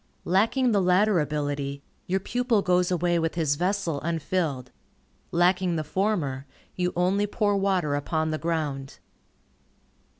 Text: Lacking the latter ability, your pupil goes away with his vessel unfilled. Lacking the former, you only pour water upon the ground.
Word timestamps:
Lacking 0.25 0.71
the 0.71 0.81
latter 0.81 1.19
ability, 1.19 1.83
your 2.07 2.19
pupil 2.19 2.63
goes 2.63 2.89
away 2.89 3.19
with 3.19 3.35
his 3.35 3.53
vessel 3.55 4.01
unfilled. 4.01 4.71
Lacking 5.29 5.75
the 5.75 5.83
former, 5.83 6.47
you 6.75 6.91
only 6.95 7.27
pour 7.27 7.55
water 7.55 7.93
upon 7.93 8.31
the 8.31 8.39
ground. 8.39 8.97